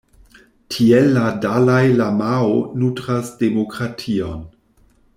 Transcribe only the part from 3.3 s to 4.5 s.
demokration.